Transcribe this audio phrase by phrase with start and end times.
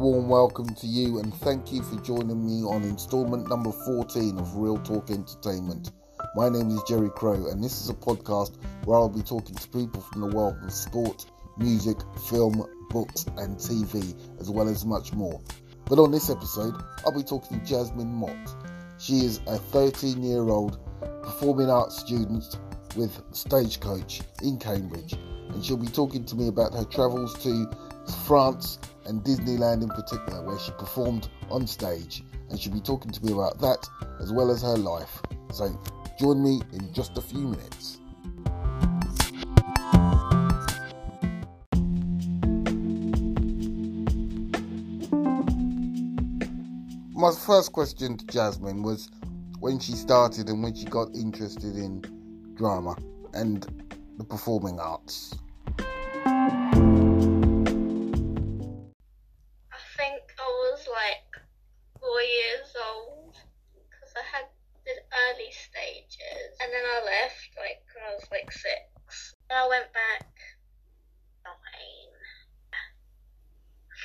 [0.00, 4.56] warm welcome to you and thank you for joining me on installment number 14 of
[4.56, 5.90] Real Talk Entertainment.
[6.34, 9.68] My name is Gerry Crowe, and this is a podcast where I'll be talking to
[9.68, 11.26] people from the world of sport,
[11.58, 11.98] music,
[12.30, 15.38] film, books, and TV, as well as much more.
[15.84, 18.54] But on this episode, I'll be talking to Jasmine Mott.
[18.96, 20.78] She is a 13 year old
[21.22, 22.56] performing arts student
[22.96, 25.12] with Stagecoach in Cambridge,
[25.50, 27.70] and she'll be talking to me about her travels to
[28.26, 33.24] France and Disneyland in particular, where she performed on stage, and she'll be talking to
[33.24, 33.88] me about that
[34.20, 35.20] as well as her life.
[35.52, 35.78] So
[36.18, 37.98] join me in just a few minutes.
[47.12, 49.10] My first question to Jasmine was
[49.58, 52.02] when she started and when she got interested in
[52.54, 52.96] drama
[53.34, 53.66] and
[54.16, 55.34] the performing arts.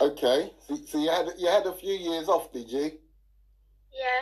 [0.01, 2.91] Okay, so, so you had you had a few years off, did you?
[3.93, 4.21] Yeah.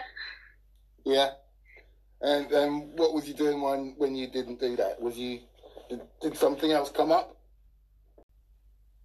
[1.04, 1.30] Yeah.
[2.22, 5.02] And and what was you doing when when you didn't do that?
[5.02, 5.40] Was you
[5.90, 7.36] did, did something else come up?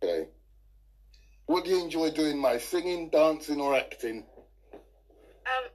[0.02, 0.28] Okay.
[1.46, 2.68] What do you enjoy doing most?
[2.68, 4.24] Singing, dancing, or acting?
[4.72, 5.70] Um,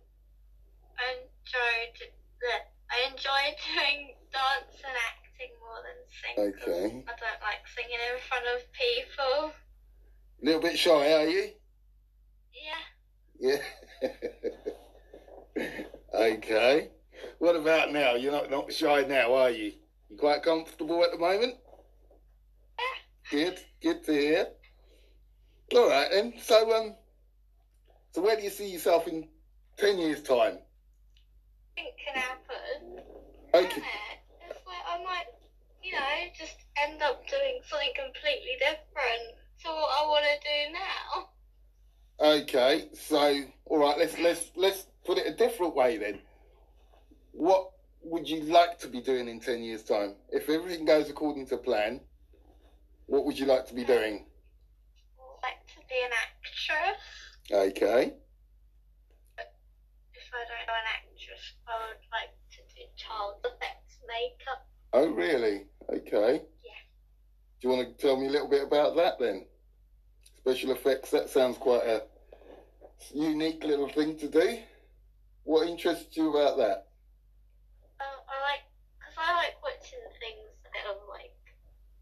[1.00, 2.54] I enjoyed the
[2.92, 6.54] I enjoy doing dance and acting more than singing.
[6.54, 7.04] Okay.
[7.08, 9.54] I don't like singing in front of people.
[10.44, 11.52] A little bit shy, are you?
[13.40, 13.60] Yeah.
[15.62, 15.70] Yeah.
[16.14, 16.90] okay.
[17.40, 18.16] What about now?
[18.16, 19.72] You're not not shy now, are you?
[20.10, 21.56] You quite comfortable at the moment?
[23.32, 23.58] Good.
[23.82, 24.48] Good to hear.
[25.74, 26.34] All right then.
[26.42, 26.96] So um.
[28.12, 29.30] So where do you see yourself in
[29.78, 30.58] ten years' time?
[31.78, 33.00] It can happen.
[33.54, 33.70] Okay.
[33.70, 34.50] Can it?
[34.50, 35.26] It's like I might,
[35.82, 36.00] you know,
[36.38, 41.30] just end up doing something completely different to what I want to do now.
[42.42, 46.20] Okay, so all right, let's let's let's put it a different way then.
[47.32, 47.72] What
[48.04, 50.16] would you like to be doing in ten years' time?
[50.32, 52.02] If everything goes according to plan,
[53.08, 54.26] what would you like to be um, doing?
[55.20, 57.02] I'd like to be an actress.
[57.52, 58.14] Okay,
[60.14, 64.68] If I don't know an actress, I would like to do child effects makeup.
[64.94, 65.66] oh really?
[65.90, 66.42] Okay.
[66.64, 66.82] Yeah.
[67.60, 69.46] Do you want to tell me a little bit about that then?
[70.44, 71.12] Special effects.
[71.12, 72.04] That sounds quite a
[73.14, 74.60] unique little thing to do.
[75.44, 76.88] What interests you about that?
[78.00, 78.64] Um, I like,
[79.00, 81.32] because I like watching things that are like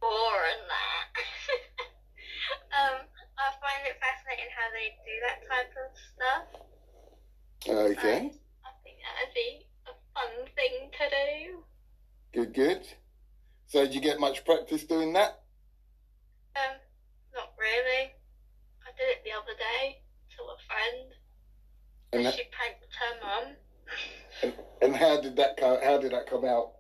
[0.02, 1.10] gore and that.
[2.82, 2.98] um,
[3.38, 6.46] I find it fascinating how they do that type of stuff.
[7.70, 8.32] Okay,
[8.66, 11.64] I think that'd be a fun thing to do.
[12.34, 12.88] good, good.
[13.68, 15.44] So, did you get much practice doing that?
[16.56, 16.78] Um,
[17.34, 18.12] not really.
[18.84, 20.02] I did it the other day
[20.36, 21.14] to a friend.
[22.22, 23.56] And that, she pranked her mum.
[24.44, 25.78] And, and how did that come?
[25.84, 26.74] How did that come out?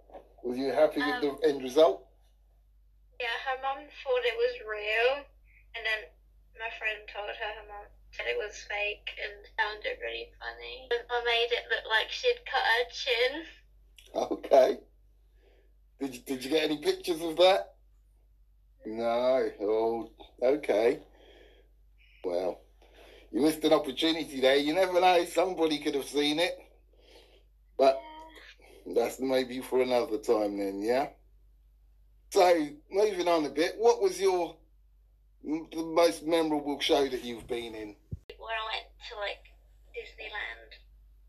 [0.44, 2.07] Were you happy with the um, end result?
[3.22, 5.22] yeah, her mum thought it was real,
[5.78, 6.09] and then
[6.57, 10.90] my friend told her her mum said it was fake and found it really funny.
[10.91, 13.34] I made it look like she'd cut her chin.
[14.13, 14.78] Okay.
[16.02, 17.75] Did you, did you get any pictures of that?
[18.85, 19.50] No.
[19.62, 20.12] Oh,
[20.44, 21.00] okay.
[22.25, 22.61] Well,
[23.31, 24.58] you missed an opportunity there.
[24.58, 25.25] You never know.
[25.25, 26.58] Somebody could have seen it.
[27.78, 28.00] But
[28.96, 31.08] that's maybe for another time then, yeah?
[32.31, 34.56] So, moving on a bit, what was your
[35.44, 37.96] the most memorable show that you've been in?
[38.38, 39.44] When I went to like
[39.91, 40.72] Disneyland,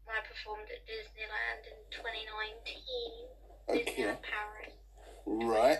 [0.04, 3.32] when I performed at Disneyland in 2019,
[3.68, 4.02] Okay.
[4.02, 4.74] Disneyland Paris.
[5.24, 5.78] Right.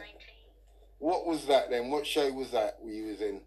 [0.99, 1.91] What was that then?
[1.91, 3.43] What show was that you was in?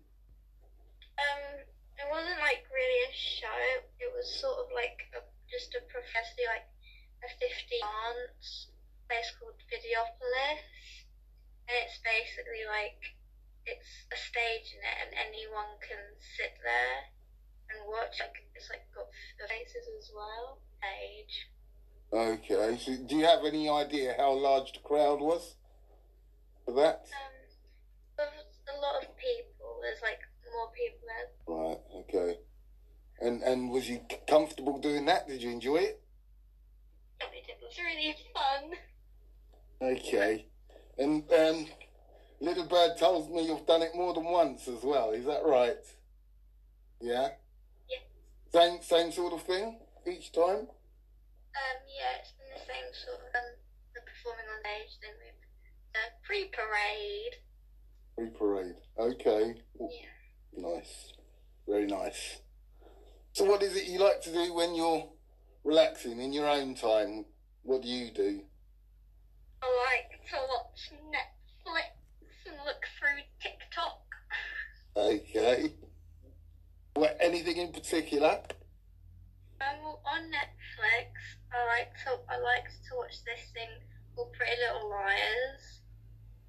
[1.15, 1.55] Um,
[1.97, 3.63] it wasn't like really a show.
[3.99, 5.07] It was sort of like
[5.73, 6.69] a professor, like
[7.25, 8.69] a 50 dance
[9.09, 10.61] place called Videopolis,
[11.65, 13.01] and it's basically like
[13.65, 16.01] it's a stage in it, and anyone can
[16.37, 17.09] sit there
[17.73, 18.21] and watch.
[18.21, 19.09] Like it's like got
[19.49, 20.61] faces as well.
[20.77, 21.49] Stage.
[22.13, 25.55] Okay, so do you have any idea how large the crowd was
[26.65, 27.09] for that?
[27.09, 27.33] Um,
[28.17, 29.81] there's a lot of people.
[29.81, 30.21] There's like
[30.53, 31.29] more people there.
[31.49, 32.39] Right, okay.
[33.21, 35.27] And and was you comfortable doing that?
[35.27, 36.01] Did you enjoy it?
[37.21, 38.77] It was really fun.
[39.81, 40.45] Okay.
[40.97, 41.67] And um,
[42.39, 45.11] Little Bird tells me you've done it more than once as well.
[45.11, 45.77] Is that right?
[47.01, 47.29] Yeah.
[47.89, 47.99] Yeah.
[48.53, 50.67] Same same sort of thing each time.
[51.55, 53.55] Um, yeah, it's been the same sort of um,
[53.93, 55.35] the performing on stage, then we've
[55.93, 57.35] the pre-parade.
[58.17, 58.75] Pre parade.
[58.99, 59.55] Okay.
[59.79, 60.67] Yeah.
[60.69, 61.13] Nice.
[61.67, 62.41] Very nice.
[63.35, 65.09] So, what is it you like to do when you're
[65.65, 67.25] relaxing in your own time?
[67.63, 68.39] What do you do?
[69.61, 71.99] I like to watch Netflix
[72.47, 73.99] and look through TikTok.
[74.95, 75.73] Okay.
[76.93, 78.39] What, anything in particular?
[79.59, 81.11] Um, well, on Netflix,
[81.51, 83.67] I like to I like to watch this thing
[84.15, 85.81] called Pretty Little Liars,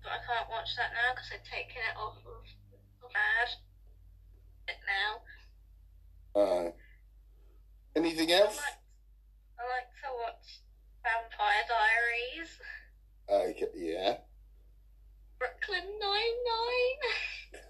[0.05, 2.47] but I can't watch that now because I've taken it off of
[3.03, 3.51] of ad
[4.69, 5.21] it now.
[6.37, 6.71] Uh,
[8.27, 8.57] anything I else?
[8.57, 8.81] like
[9.59, 10.61] I like to watch
[11.03, 12.61] Vampire Diaries,
[13.29, 14.17] Okay, yeah.
[15.39, 16.37] Brooklyn Nine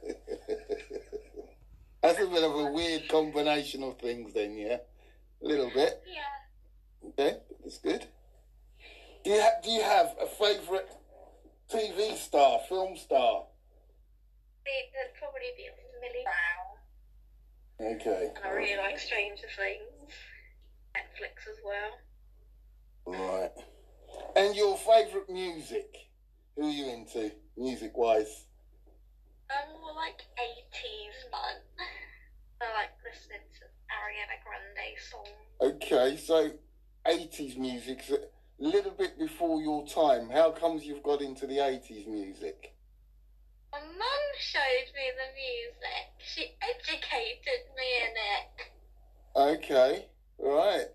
[0.04, 0.16] Nine.
[2.02, 4.78] That's a bit of a weird combination of things, then, yeah.
[5.42, 6.02] A little bit.
[6.06, 7.08] yeah.
[7.08, 8.06] Okay, that's good.
[9.24, 10.86] Do you ha- do you have a favourite
[11.70, 13.44] TV star, film star?
[14.64, 15.68] It, it'd probably be
[16.00, 17.96] Millie Brown.
[17.96, 20.12] Okay, And I really like Stranger Things.
[20.96, 21.92] Netflix as well.
[23.06, 23.52] right.
[24.34, 25.94] And your favourite music?
[26.56, 28.46] Who are you into, music-wise?
[29.50, 31.60] Um, more like 80s fun.
[32.60, 35.36] I like listening to Ariana Grande songs.
[35.60, 36.50] Okay, so
[37.06, 38.18] 80s music's a
[38.58, 40.30] little bit before your time.
[40.30, 42.74] How comes you've got into the 80s music?
[43.72, 46.08] My mum showed me the music.
[46.18, 49.58] She educated me in it.
[49.58, 50.06] Okay,
[50.38, 50.86] right.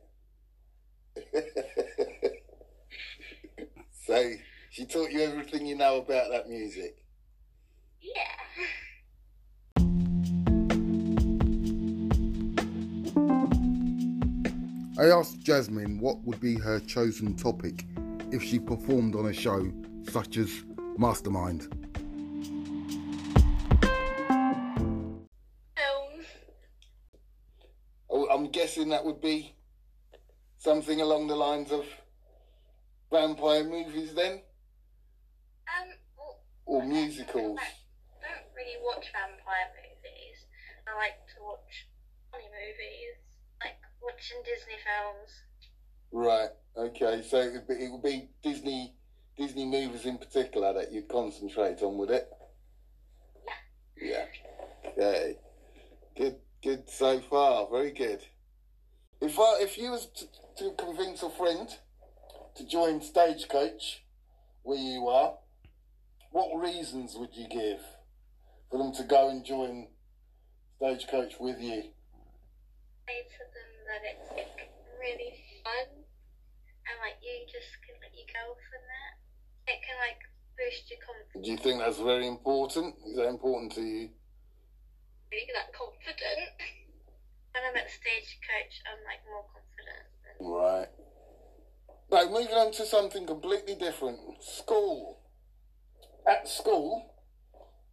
[4.05, 4.31] so
[4.69, 6.97] she taught you everything you know about that music.
[8.01, 8.41] Yeah.
[14.99, 17.85] I asked Jasmine what would be her chosen topic
[18.31, 19.71] if she performed on a show
[20.09, 20.63] such as
[20.97, 21.90] Mastermind.
[28.51, 29.56] Guessing that would be
[30.57, 31.86] something along the lines of
[33.12, 34.42] vampire movies then,
[35.68, 37.59] Um, well, or musicals.
[37.59, 40.45] I don't really watch vampire movies.
[40.88, 41.88] I like to watch
[42.31, 43.18] funny movies,
[43.62, 45.44] like watching Disney films.
[46.12, 46.50] Right.
[46.77, 47.21] Okay.
[47.27, 48.94] So it would be, it would be Disney
[49.38, 52.30] Disney movies in particular that you'd concentrate on, would it?
[53.98, 54.15] Yeah.
[54.15, 54.92] Yeah.
[54.92, 55.38] Okay.
[56.15, 56.36] Good.
[56.62, 57.68] Good so far.
[57.71, 58.21] Very good.
[59.21, 60.25] If I, if you was to,
[60.57, 61.69] to convince a friend
[62.56, 64.03] to join Stagecoach
[64.63, 65.35] where you are,
[66.31, 67.81] what reasons would you give
[68.71, 69.89] for them to go and join
[70.77, 71.94] Stagecoach with you?
[73.06, 76.01] Say to them that it's like really fun,
[76.89, 79.71] and like you just can let you go from that.
[79.71, 80.17] It can like
[80.57, 81.45] boost your confidence.
[81.45, 82.95] Do you think that's very important?
[83.05, 84.10] Is that important to you?
[85.29, 86.57] Really that confident.
[87.53, 90.08] when I'm at stagecoach, I'm like more confident.
[90.39, 90.88] Right.
[92.10, 94.20] Like moving on to something completely different.
[94.41, 95.20] School.
[96.27, 97.15] At school,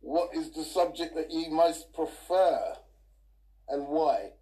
[0.00, 2.75] what is the subject that you most prefer
[3.69, 4.33] and why?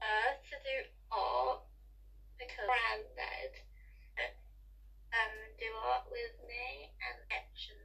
[0.00, 0.76] Uh, to do
[1.12, 1.60] art
[2.38, 3.54] because granddad
[5.12, 7.82] um do art with me and sketching.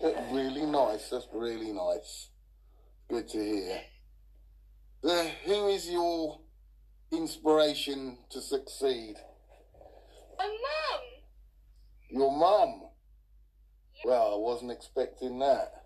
[0.00, 1.10] That's really nice.
[1.10, 2.30] That's really nice.
[3.08, 3.80] Good to hear.
[5.06, 6.40] Uh, who is your
[7.12, 9.14] inspiration to succeed?
[10.36, 11.00] My mum.
[12.10, 12.88] Your mum.
[14.04, 15.84] Well, I wasn't expecting that.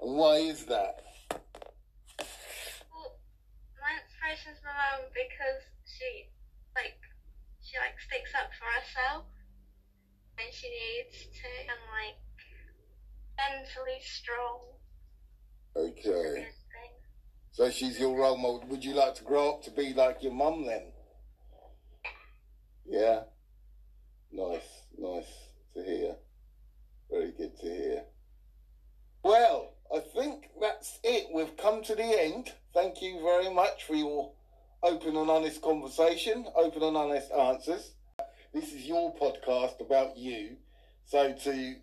[0.00, 1.02] And why is that?
[2.20, 3.18] Well,
[3.82, 6.30] my inspiration's my mum because she
[6.76, 6.94] like
[7.60, 9.24] she like sticks up for herself
[10.36, 12.22] when she needs to and like
[13.36, 14.60] mentally strong.
[15.74, 16.46] Okay.
[17.60, 18.64] So she's your role model.
[18.68, 20.84] Would you like to grow up to be like your mum then?
[22.86, 23.24] Yeah.
[24.32, 25.26] Nice, nice
[25.74, 26.16] to hear.
[27.10, 28.04] Very good to hear.
[29.22, 31.26] Well, I think that's it.
[31.34, 32.50] We've come to the end.
[32.72, 34.32] Thank you very much for your
[34.82, 37.92] open and honest conversation, open and honest answers.
[38.54, 40.56] This is your podcast about you.
[41.04, 41.74] So to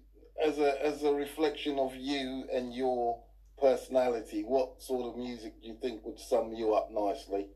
[0.43, 3.21] as a as a reflection of you and your
[3.59, 7.47] personality, what sort of music do you think would sum you up nicely?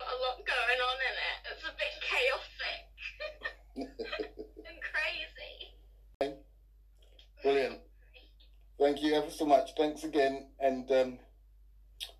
[0.00, 1.38] A lot going on in it.
[1.52, 2.82] It's a bit chaotic
[4.68, 6.36] and crazy.
[7.42, 7.80] Brilliant.
[8.78, 9.70] Thank you ever so much.
[9.78, 11.18] Thanks again, and um,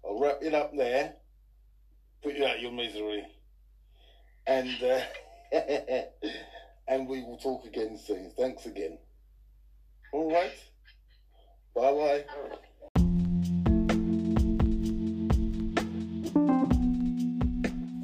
[0.04, 1.16] I'll I'll wrap it up there,
[2.22, 3.24] put you out your misery,
[4.46, 5.00] and uh,
[6.88, 8.32] and we will talk again soon.
[8.38, 8.98] Thanks again.
[10.12, 10.54] All right.
[11.74, 12.24] Bye bye.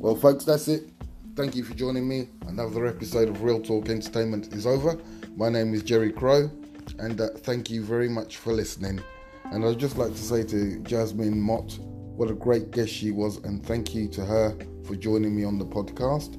[0.00, 0.90] Well, folks, that's it.
[1.36, 2.28] Thank you for joining me.
[2.48, 4.98] Another episode of Real Talk Entertainment is over.
[5.36, 6.50] My name is Gerry Crowe,
[6.98, 9.00] and uh, thank you very much for listening.
[9.44, 13.36] And I'd just like to say to Jasmine Mott, what a great guest she was,
[13.44, 16.36] and thank you to her for joining me on the podcast.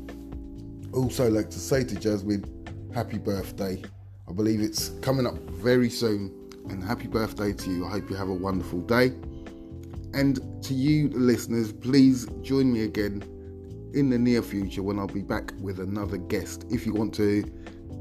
[0.93, 2.43] Also, like to say to Jasmine,
[2.93, 3.81] happy birthday.
[4.27, 7.85] I believe it's coming up very soon, and happy birthday to you.
[7.85, 9.13] I hope you have a wonderful day.
[10.13, 13.23] And to you, listeners, please join me again
[13.93, 16.65] in the near future when I'll be back with another guest.
[16.69, 17.43] If you want to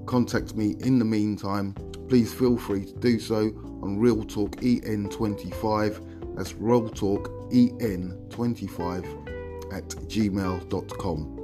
[0.07, 1.75] contact me in the meantime,
[2.09, 3.53] please feel free to do so
[3.83, 6.37] on Real Talk EN25.
[6.37, 11.37] That's Real Talk EN25 at gmail.com.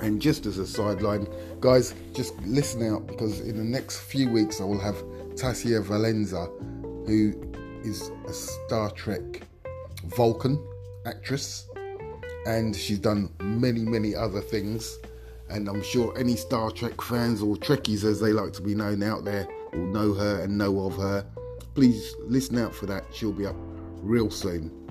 [0.00, 1.26] And just as a sideline,
[1.60, 5.02] guys, just listen out because in the next few weeks I will have
[5.36, 6.46] Tasia Valenza,
[7.06, 7.34] who
[7.84, 9.42] is a Star Trek
[10.06, 10.58] Vulcan
[11.04, 11.68] actress
[12.46, 14.98] and she's done many, many other things.
[15.50, 19.02] And I'm sure any Star Trek fans or Trekkies, as they like to be known
[19.02, 21.26] out there, will know her and know of her.
[21.74, 23.04] Please listen out for that.
[23.12, 23.56] She'll be up
[24.00, 24.85] real soon.